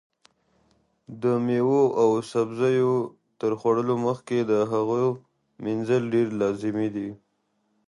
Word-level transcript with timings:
د 1.21 1.23
مېوې 1.45 1.83
او 2.01 2.09
سبزیو 2.31 2.95
تر 3.39 3.51
خوړلو 3.59 3.95
مخکې 4.07 4.37
د 4.51 4.53
هغو 4.71 5.01
مینځل 5.63 6.03
ډېر 6.13 6.27
لازمي 6.41 6.87
دي. 6.95 7.09